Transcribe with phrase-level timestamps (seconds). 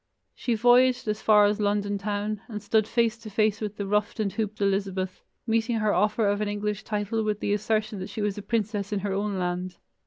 [0.33, 4.19] She voyaged as far as London town, and stood face to face with the ruffed
[4.19, 8.23] and hooped Elizabeth, meeting her offer of an English title with the assertion that she
[8.23, 9.77] was a princess in her own land.